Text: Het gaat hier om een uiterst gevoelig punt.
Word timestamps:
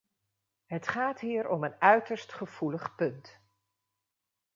Het 0.65 0.87
gaat 0.87 1.19
hier 1.19 1.49
om 1.49 1.63
een 1.63 1.75
uiterst 1.79 2.33
gevoelig 2.33 2.95
punt. 2.95 3.39